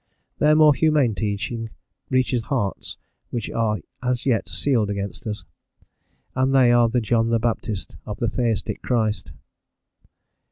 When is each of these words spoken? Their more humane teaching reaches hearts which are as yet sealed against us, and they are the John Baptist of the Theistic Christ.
Their 0.39 0.55
more 0.55 0.73
humane 0.73 1.13
teaching 1.13 1.69
reaches 2.09 2.45
hearts 2.45 2.97
which 3.29 3.51
are 3.51 3.81
as 4.01 4.25
yet 4.25 4.49
sealed 4.49 4.89
against 4.89 5.27
us, 5.27 5.45
and 6.33 6.55
they 6.55 6.71
are 6.71 6.89
the 6.89 7.01
John 7.01 7.29
Baptist 7.37 7.97
of 8.03 8.17
the 8.17 8.27
Theistic 8.27 8.81
Christ. 8.81 9.31